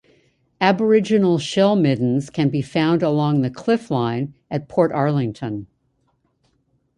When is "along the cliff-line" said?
3.03-4.33